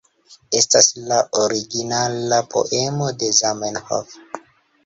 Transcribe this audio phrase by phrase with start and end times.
[0.59, 4.19] Estas la originala poemo de Zamenhof